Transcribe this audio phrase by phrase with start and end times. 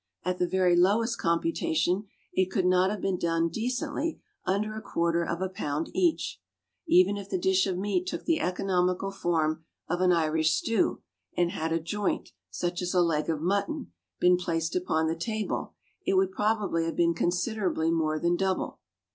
[0.25, 3.19] At the very lowest computation, it could not have been
[3.51, 6.41] decently done under a quarter of a pound each,
[6.87, 11.03] even if the dish of meat took the economical form of an Irish stew;
[11.37, 15.75] and had a joint, such as a leg of mutton, been placed upon the table,
[16.03, 18.79] it would probably have been considerably more than double.